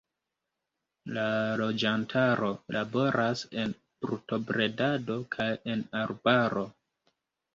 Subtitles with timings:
[1.17, 1.23] La
[1.61, 6.65] loĝantaro laboras en brutobredado kaj en arbaro.